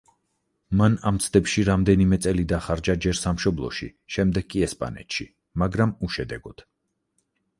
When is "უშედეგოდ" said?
6.09-6.65